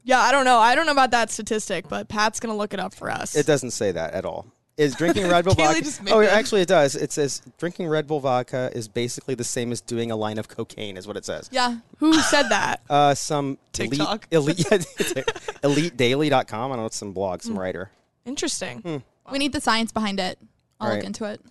[0.04, 0.58] yeah, I don't know.
[0.60, 3.36] I don't know about that statistic, but Pat's gonna look it up for us.
[3.38, 4.48] It doesn't say that at all.
[4.80, 5.82] Is drinking Red Bull Kaylee vodka?
[5.82, 6.30] just made oh, it.
[6.32, 6.96] actually, it does.
[6.96, 10.48] It says drinking Red Bull vodka is basically the same as doing a line of
[10.48, 10.96] cocaine.
[10.96, 11.50] Is what it says.
[11.52, 11.78] yeah.
[11.98, 12.82] Who said that?
[12.90, 14.28] Uh, some TikTok.
[14.32, 15.24] elite, elite, yeah,
[15.64, 16.72] elitedaily.com.
[16.72, 17.92] I don't know, it's some blog, some writer.
[18.26, 19.04] Interesting.
[19.32, 20.40] We need the science behind it.
[20.80, 20.96] I'll Right.
[20.98, 21.42] look into it.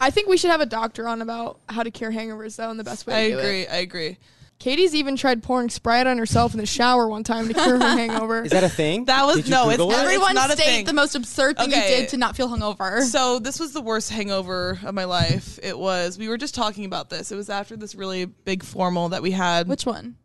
[0.00, 2.78] I think we should have a doctor on about how to cure hangovers though, and
[2.78, 3.60] the best way I to do agree.
[3.62, 3.70] it.
[3.70, 4.18] I agree.
[4.58, 7.78] Katie's even tried pouring Sprite on herself in the shower one time to cure her
[7.96, 8.42] hangover.
[8.42, 9.04] Is that a thing?
[9.04, 9.94] That was- Did you no, it's Google it?
[9.98, 10.84] every- Everyone not a state thing.
[10.86, 11.90] the most absurd thing Okay.
[11.90, 13.02] you did to not feel hungover.
[13.02, 15.58] So this was the worst hangover of my life.
[15.62, 16.18] It was.
[16.18, 17.30] We were just talking about this.
[17.30, 19.68] It was after this really big formal that we had.
[19.68, 20.16] Which one?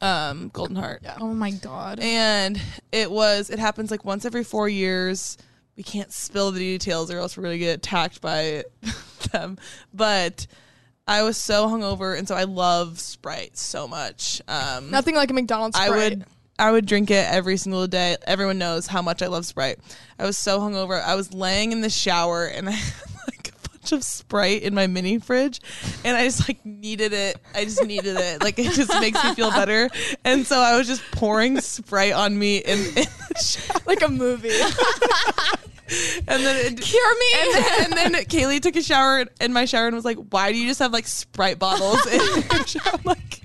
[0.00, 1.02] um Golden Heart.
[1.04, 1.16] Yeah.
[1.20, 2.00] Oh my god.
[2.00, 3.50] And it was.
[3.50, 5.38] It happens like once every four years.
[5.76, 8.64] We can't spill the details, or else we're gonna get attacked by
[9.32, 9.58] them.
[9.94, 10.46] But
[11.06, 14.40] I was so hungover, and so I love Sprite so much.
[14.48, 16.10] Um, Nothing like a McDonald's I Sprite.
[16.18, 16.24] would
[16.58, 18.16] I would drink it every single day.
[18.26, 19.78] Everyone knows how much I love Sprite.
[20.18, 21.02] I was so hungover.
[21.02, 22.94] I was laying in the shower and I had
[23.26, 25.60] like a bunch of Sprite in my mini fridge
[26.04, 27.36] and I just like needed it.
[27.54, 28.42] I just needed it.
[28.42, 29.90] Like it just makes me feel better.
[30.24, 33.80] And so I was just pouring Sprite on me in, in the shower.
[33.86, 34.50] like a movie.
[36.28, 37.26] And then it, Cure me.
[37.40, 40.52] and then, and then Kaylee took a shower in my shower and was like, "Why
[40.52, 43.40] do you just have like Sprite bottles in your shower?" I'm like,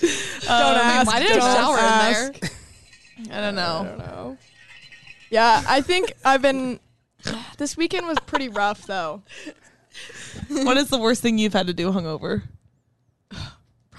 [0.00, 1.06] don't um, ask.
[1.06, 2.34] Why did I shower ask.
[2.34, 3.36] in there?
[3.38, 3.80] I don't know.
[3.80, 4.38] I don't know.
[5.30, 6.80] Yeah, I think I've been.
[7.58, 9.22] This weekend was pretty rough though.
[10.48, 12.42] what is the worst thing you've had to do hungover?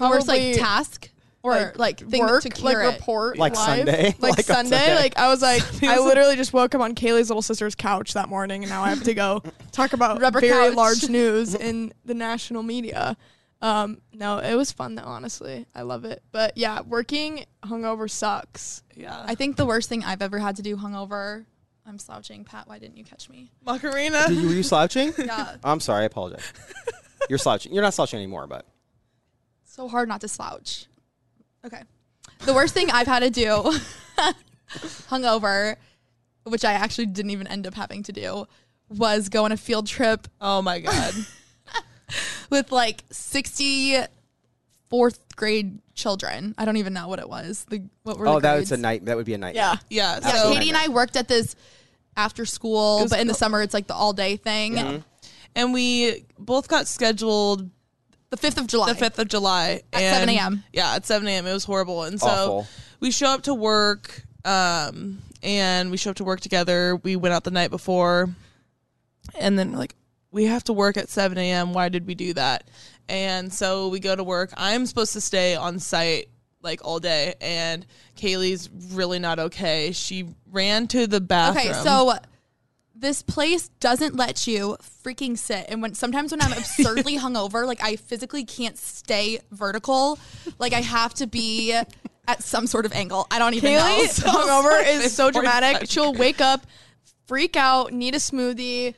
[0.00, 1.10] Worst like task
[1.42, 2.78] or like, thing work, to like it.
[2.80, 3.78] report, Like live.
[3.78, 4.14] Sunday?
[4.18, 4.76] like, Like Sunday.
[4.76, 4.94] Sunday?
[4.94, 8.28] Like I was like, I literally just woke up on Kaylee's little sister's couch that
[8.28, 10.76] morning, and now I have to go talk about Rubber very couch.
[10.76, 13.16] large news in the national media.
[13.62, 15.02] Um, no, it was fun though.
[15.04, 16.22] Honestly, I love it.
[16.32, 18.82] But yeah, working hungover sucks.
[18.94, 19.22] Yeah.
[19.26, 21.44] I think the worst thing I've ever had to do hungover.
[21.86, 22.68] I'm slouching, Pat.
[22.68, 23.50] Why didn't you catch me?
[23.64, 24.24] Macarena.
[24.28, 25.12] Did you, were you slouching?
[25.18, 26.02] Yeah, I'm sorry.
[26.02, 26.52] I apologize.
[27.28, 27.72] You're slouching.
[27.72, 28.66] You're not slouching anymore, but
[29.64, 30.86] so hard not to slouch.
[31.64, 31.82] Okay,
[32.44, 33.72] the worst thing I've had to do
[35.08, 35.76] hungover,
[36.44, 38.46] which I actually didn't even end up having to do,
[38.88, 41.14] was go on a field trip Oh my god.
[42.50, 43.98] with like 60
[44.88, 46.54] fourth grade children.
[46.58, 47.64] I don't even know what it was.
[47.70, 48.70] The what were oh, the that grades?
[48.70, 49.04] was a night.
[49.04, 49.54] That would be a night.
[49.54, 50.18] Yeah, Yeah.
[50.20, 51.54] Yeah, So, Katie and I worked at this
[52.16, 54.74] after school, was but in the summer it's like the all day thing.
[54.74, 54.98] Mm-hmm.
[55.54, 57.70] and we both got scheduled
[58.30, 58.92] The fifth of July.
[58.92, 60.64] the fifth of July At and- 7 a.m..
[60.72, 61.46] Yeah, at seven a.m.
[61.46, 62.66] It was horrible, and so Awful.
[63.00, 66.96] we show up to work, um, and we show up to work together.
[67.02, 68.28] We went out the night before,
[69.38, 69.96] and then like
[70.30, 71.72] we have to work at seven a.m.
[71.72, 72.68] Why did we do that?
[73.08, 74.52] And so we go to work.
[74.56, 76.28] I'm supposed to stay on site
[76.62, 77.84] like all day, and
[78.16, 79.90] Kaylee's really not okay.
[79.90, 81.66] She ran to the bathroom.
[81.72, 82.14] Okay, so
[83.00, 85.64] this place doesn't let you freaking sit.
[85.68, 90.18] And when sometimes when I'm absurdly hungover, like I physically can't stay vertical.
[90.58, 93.26] Like I have to be at some sort of angle.
[93.30, 93.80] I don't even know.
[93.80, 95.90] Kaylee So- hungover is so dramatic.
[95.90, 96.66] She'll wake up,
[97.26, 98.94] freak out, need a smoothie.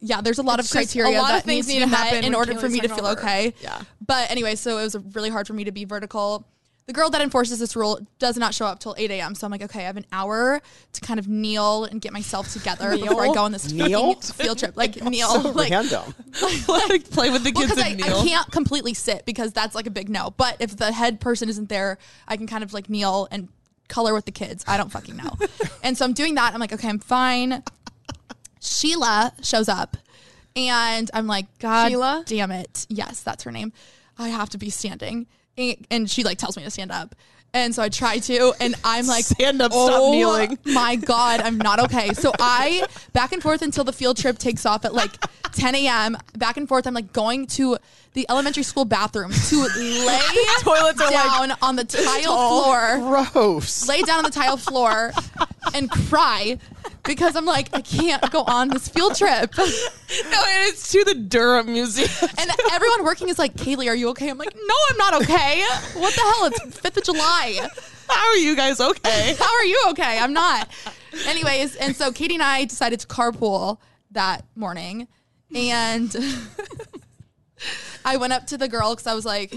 [0.00, 1.84] yeah, there's a lot It's of just- criteria a lot of that things needs to
[1.86, 3.18] need to happen in when order for Kaylee's me to feel hungover.
[3.18, 3.54] okay.
[3.60, 3.82] Yeah.
[4.04, 6.46] But anyway, so it was really hard for me to be vertical.
[6.86, 9.34] The girl that enforces this rule does not show up till 8 a.m.
[9.34, 12.52] So I'm like, okay, I have an hour to kind of kneel and get myself
[12.52, 14.14] together before I go on this Kneel?
[14.20, 14.76] field trip.
[14.76, 16.14] Like kneel, So like random.
[16.68, 18.22] like play with the kids because I, and I kneel.
[18.24, 20.30] can't completely sit because that's like a big no.
[20.36, 23.48] But if the head person isn't there, I can kind of like kneel and
[23.88, 24.64] color with the kids.
[24.68, 25.32] I don't fucking know.
[25.82, 26.54] and so I'm doing that.
[26.54, 27.64] I'm like, okay, I'm fine.
[28.60, 29.96] Sheila shows up
[30.54, 32.22] and I'm like, God Sheila?
[32.26, 32.86] damn it.
[32.88, 33.72] Yes, that's her name.
[34.18, 35.26] I have to be standing.
[35.90, 37.14] And, she like tells me to stand up.
[37.54, 41.40] And so I try to, and I'm like, Stand up, stop "Oh kneeling." My God,
[41.40, 42.12] I'm not okay.
[42.12, 45.12] So I back and forth until the field trip takes off at like
[45.52, 46.18] 10 a.m.
[46.36, 47.78] Back and forth, I'm like going to
[48.12, 50.20] the elementary school bathroom to lay
[50.60, 52.98] Toilets are, like, down on the tile floor
[53.32, 53.88] Gross.
[53.88, 55.12] lay down on the tile floor
[55.74, 56.58] and cry
[57.06, 59.56] because I'm like, I can't go on this field trip.
[59.58, 62.30] no, and it's to the Durham Museum.
[62.38, 64.28] And everyone working is like, Kaylee, are you okay?
[64.28, 65.64] I'm like, no, I'm not okay.
[65.94, 66.46] What the hell?
[66.46, 67.68] It's 5th of July.
[68.08, 69.34] How are you guys okay?
[69.38, 70.18] How are you okay?
[70.18, 70.68] I'm not.
[71.26, 73.78] Anyways, and so Katie and I decided to carpool
[74.12, 75.08] that morning,
[75.54, 76.14] and
[78.04, 79.54] I went up to the girl because I was like,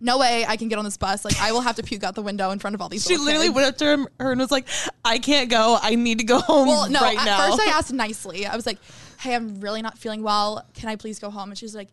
[0.00, 1.24] "No way, I can get on this bus.
[1.24, 3.22] Like, I will have to puke out the window in front of all these." People.
[3.22, 4.66] She literally kids." went up to her- her and was like,
[5.04, 5.78] "I can't go.
[5.80, 7.00] I need to go home Well, no.
[7.00, 8.46] right at now." first, I asked nicely.
[8.46, 8.78] I was like,
[9.20, 10.64] "Hey, I'm really not feeling well.
[10.74, 11.88] Can I please go home?" And she's like.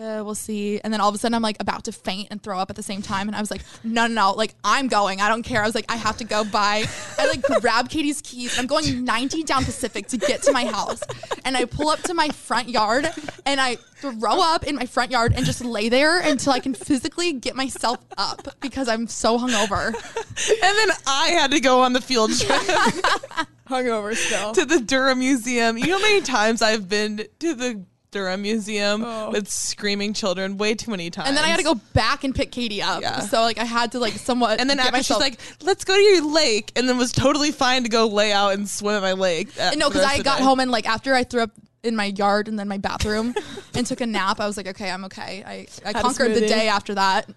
[0.00, 0.80] Uh, we'll see.
[0.80, 2.76] And then all of a sudden, I'm like about to faint and throw up at
[2.76, 3.28] the same time.
[3.28, 4.32] And I was like, no, no, no.
[4.32, 5.20] Like, I'm going.
[5.20, 5.62] I don't care.
[5.62, 6.84] I was like, I have to go by.
[7.18, 8.58] I like grab Katie's keys.
[8.58, 11.02] I'm going 90 down Pacific to get to my house.
[11.44, 13.10] And I pull up to my front yard
[13.44, 16.72] and I throw up in my front yard and just lay there until I can
[16.72, 19.88] physically get myself up because I'm so hungover.
[19.88, 22.48] and then I had to go on the field trip
[23.68, 24.52] Hungover still.
[24.52, 25.76] to the Durham Museum.
[25.76, 29.30] You know how many times I've been to the Durham Museum Oh.
[29.30, 30.56] with screaming children?
[30.58, 31.28] Way too many times.
[31.28, 33.02] And then I had to go back and pick Katie up.
[33.02, 33.20] Yeah.
[33.20, 34.60] So like I had to like somewhat.
[34.60, 37.12] And then get after myself, she's like, "Let's go to your lake," and then was
[37.12, 39.48] totally fine to go lay out and swim at my lake.
[39.60, 40.44] uh, no, because I got day.
[40.44, 41.50] home and like after I threw up
[41.82, 43.34] in my yard and then my bathroom
[43.74, 45.42] and took a nap, I was like, okay, I'm okay.
[45.46, 47.28] I, I Had conquered the day after that.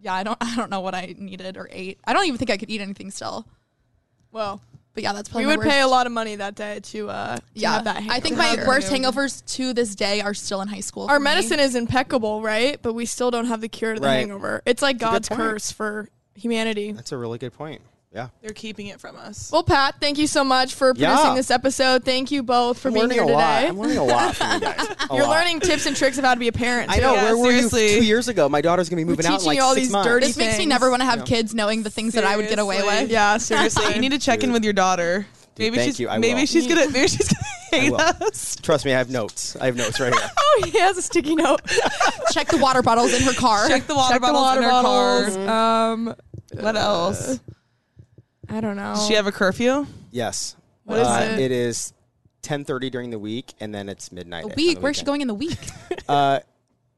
[0.00, 2.00] Yeah, I don't I don't know what I needed or ate.
[2.04, 3.46] I don't even think I could eat anything still.
[4.32, 4.62] Well,
[4.94, 7.08] But yeah, that's probably we would my pay a lot of money that day to
[7.08, 10.34] uh to Yeah, have that I think my Have worst hangovers to this day are
[10.34, 11.04] still in high school.
[11.08, 11.24] our for me.
[11.24, 12.78] medicine is impeccable, right?
[12.82, 14.16] But we still don't have the cure to the Right.
[14.16, 14.62] hangover.
[14.66, 16.92] It's like a God's curse for humanity.
[16.92, 17.80] That's a really good point.
[18.14, 18.28] Yeah.
[18.42, 19.50] They're keeping it from us.
[19.50, 21.34] Well, Pat, thank you so much for producing Yeah.
[21.34, 22.04] this episode.
[22.04, 23.54] Thank you both for I'm being here a lot.
[23.60, 23.68] today.
[23.68, 24.86] I'm learning a lot from you guys.
[25.10, 25.30] A You're lot.
[25.30, 26.90] learning tips and tricks of how to be a parent.
[26.90, 27.14] I know.
[27.14, 28.50] Yeah, where were you two years ago?
[28.50, 30.08] My daughter's gonna be moving out in teaching like you all six these months.
[30.08, 31.24] dirty This makes me never want to have Yeah.
[31.24, 33.10] kids knowing the things that I would get away with.
[33.10, 33.94] Yeah, seriously.
[33.94, 35.26] you need to check in with your daughter.
[35.56, 36.10] maybe thank she's you.
[36.10, 36.46] I maybe will.
[36.46, 37.44] she's gonna maybe she's gonna
[37.82, 38.56] hate us.
[38.56, 39.56] Trust me, I have notes.
[39.58, 40.30] I have notes right here.
[40.38, 41.62] oh, he has a sticky note.
[42.32, 43.68] Check the water bottles in her car.
[43.68, 45.36] Check the water Check the bottles water in her bottles.
[45.46, 45.92] car.
[45.92, 46.14] Um,
[46.60, 47.40] What else?
[48.52, 48.94] I don't know.
[48.94, 49.86] Does she have a curfew?
[50.10, 50.56] Yes.
[50.84, 51.40] What is uh, it?
[51.40, 51.92] It is
[52.42, 54.44] 10:30 during the week, and then it's midnight.
[54.44, 54.78] a on week.
[54.80, 55.06] Where's she weekend.
[55.06, 55.58] going in the week?
[56.08, 56.40] Uh,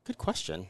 [0.04, 0.66] good question.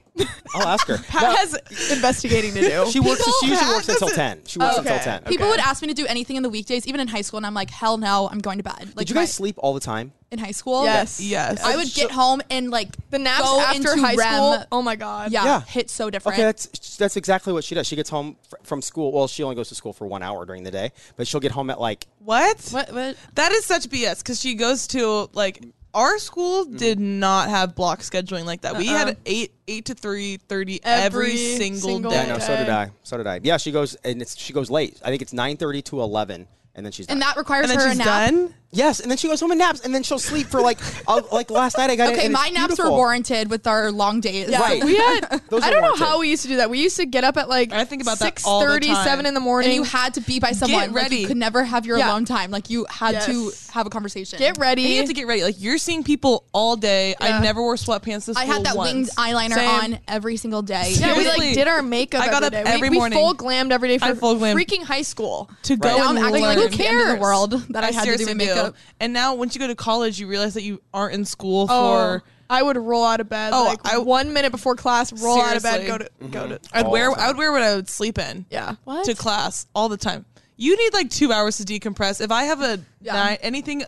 [0.55, 0.99] I'll ask her.
[1.09, 1.55] Pat No, has
[1.92, 2.90] investigating to do.
[2.90, 3.25] she works.
[3.40, 4.42] She usually Pat works until 10.
[4.47, 4.88] She works Okay.
[4.90, 5.23] until 10.
[5.25, 5.51] People Okay.
[5.51, 7.55] would ask me to do anything in the weekdays, even in high school, and I'm
[7.55, 8.88] like, hell no, I'm going to bed.
[8.97, 10.12] Like Did you my- guys sleep all the time?
[10.35, 10.85] In high school?
[10.85, 11.20] yes.
[11.20, 11.62] Yes.
[11.64, 14.35] I would get home and like The naps go after into high REM.
[14.35, 14.64] school.
[14.70, 15.33] Oh my god.
[15.33, 15.61] Yeah, Yeah.
[15.62, 16.37] hit so different.
[16.37, 17.87] Okay, that's that's exactly what she does.
[17.87, 19.12] She gets home fr- from school.
[19.12, 21.53] Well, she only goes to school for one hour during the day, but she'll get
[21.53, 22.61] home at like What?
[22.73, 22.92] what?
[22.92, 23.16] What?
[23.35, 26.77] That is such BS because she goes to like our school Mm.
[26.77, 28.77] did not have block scheduling like that.
[28.77, 28.99] We Uh-uh.
[29.07, 32.16] had eight eight to three thirty every, Every single, single day.
[32.27, 32.90] Yeah, no, so did I.
[33.05, 33.38] So did I.
[33.44, 35.01] Yeah, she goes and it's she goes late.
[35.05, 37.14] I think it's nine thirty to eleven, and then she's done.
[37.16, 38.30] And that requires And then her she's a nap.
[38.30, 38.54] done.
[38.72, 41.20] yes, and then she goes home and naps, and then she'll sleep for like uh,
[41.32, 41.90] like last night.
[41.90, 44.48] I got in, Okay, and my it's naps were warranted with our long days.
[44.50, 44.82] Yeah, Right.
[44.84, 45.40] we had.
[45.48, 46.70] Those I don't know how we used to do that.
[46.70, 49.26] We used to get up at like I think about that six all thirty, seven
[49.26, 49.70] in the morning.
[49.70, 50.80] And you had to be by someone.
[50.92, 51.18] Like, ready.
[51.18, 52.10] you could never have your Yeah.
[52.10, 52.50] alone time.
[52.50, 54.38] Like you had to have a conversation.
[54.38, 54.82] get ready.
[54.84, 55.42] And you have to get ready.
[55.44, 57.10] Like you're seeing people all day.
[57.20, 57.37] Yeah.
[57.37, 58.92] I never wore sweatpants to school I had that once.
[58.92, 59.68] winged eyeliner Same.
[59.94, 60.92] on every single day.
[60.96, 62.22] yeah, we like did our makeup.
[62.22, 62.62] I got every up day.
[62.64, 63.18] We- every we, morning.
[63.18, 64.54] full glammed every day for I full glammed.
[64.60, 65.48] freaking high school.
[65.64, 66.08] to go Right.
[66.10, 66.72] And acting like learn.
[66.72, 68.77] it's the end of the world that I, had to do seriously my makeup.
[69.00, 71.92] And now once you go to college, you realize that you aren't in school Oh,
[72.18, 72.24] for.
[72.50, 75.12] I would roll out of bed Oh, like I- one minute before class.
[75.12, 75.87] Roll out of bed.
[75.87, 76.55] Go to go to.
[76.57, 76.77] Mm-hmm.
[76.77, 77.11] I'd All wear.
[77.18, 78.44] I would wear what I would sleep in.
[78.50, 78.74] Yeah.
[78.85, 79.05] What?
[79.07, 80.24] to class all the time.
[80.57, 82.20] You need like two hours to decompress.
[82.20, 83.14] If I have a Yeah.
[83.14, 83.85] night, anything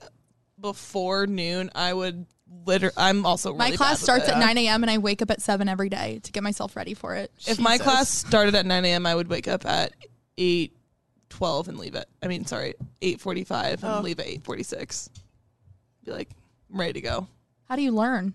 [0.60, 2.26] before noon, I would
[2.64, 2.94] literally.
[2.96, 4.82] I'm also my class bad starts at 9 a.m.
[4.82, 7.30] and I wake up at 7 every day to get myself ready for it.
[7.46, 9.92] If my class started at 9 a.m., I would wake up at
[10.38, 10.75] eight
[11.36, 12.08] twelve and leave it.
[12.22, 14.00] I mean, sorry, eight forty five and Oh.
[14.00, 15.08] leave at eight forty six.
[16.04, 16.30] Be like,
[16.72, 17.26] I'm ready to go.
[17.68, 18.34] How do you learn?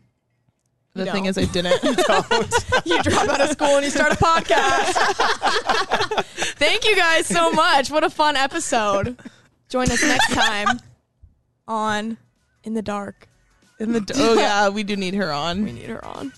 [0.94, 1.38] The You thing don't.
[1.38, 1.82] is, I didn't.
[2.86, 4.94] you drop out of school and you start a podcast.
[6.58, 7.90] Thank you guys so much.
[7.90, 9.18] What a fun episode.
[9.70, 10.68] Join us next time
[11.68, 12.18] on
[12.66, 13.28] In the Dark.
[13.80, 15.64] In the oh yeah, we do need her on.
[15.64, 16.34] We need her on.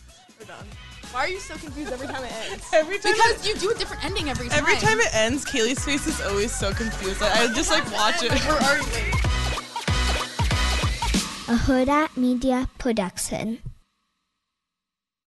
[1.14, 1.22] We're done.
[1.22, 2.66] Why are you so confused every time it ends?
[2.74, 3.14] Every time.
[3.14, 4.60] Because you do a different ending every time.
[4.60, 7.22] Every time it ends, Kaylee's face is always so confused.
[7.22, 8.32] Like, I just like watch it.
[8.32, 9.14] We're already late.
[11.48, 13.60] a Hurrdat Media Production.